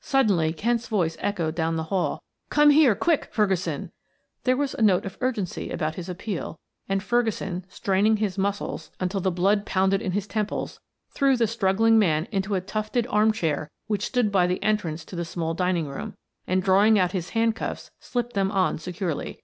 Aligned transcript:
Suddenly 0.00 0.52
Kent's 0.52 0.86
voice 0.86 1.16
echoed 1.18 1.56
down 1.56 1.74
the 1.74 1.82
hall. 1.90 2.22
"Come 2.48 2.70
here 2.70 2.94
quick, 2.94 3.28
Ferguson!" 3.32 3.90
There 4.44 4.56
was 4.56 4.74
a 4.74 4.82
note 4.82 5.04
of 5.04 5.18
urgency 5.20 5.68
about 5.70 5.96
his 5.96 6.08
appeal, 6.08 6.60
and 6.88 7.02
Ferguson 7.02 7.64
straining 7.68 8.18
his 8.18 8.38
muscles 8.38 8.92
until 9.00 9.20
the 9.20 9.32
blood 9.32 9.66
pounded 9.66 10.00
in 10.00 10.12
his 10.12 10.28
temples, 10.28 10.78
threw 11.10 11.36
the 11.36 11.48
struggling 11.48 11.98
man 11.98 12.28
into 12.30 12.54
a 12.54 12.60
tufted 12.60 13.08
arm 13.10 13.32
chair 13.32 13.68
which 13.88 14.06
stood 14.06 14.30
by 14.30 14.46
the 14.46 14.62
entrance 14.62 15.04
to 15.06 15.16
the 15.16 15.24
small 15.24 15.54
dining 15.54 15.88
room, 15.88 16.14
and 16.46 16.62
drawing 16.62 16.96
out 16.96 17.10
his 17.10 17.30
handcuffs, 17.30 17.90
slipped 17.98 18.34
them 18.34 18.52
on 18.52 18.78
securely. 18.78 19.40